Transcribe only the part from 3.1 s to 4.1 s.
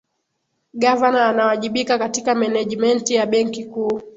ya benki kuu